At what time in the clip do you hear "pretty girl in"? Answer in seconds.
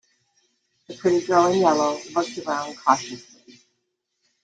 0.95-1.59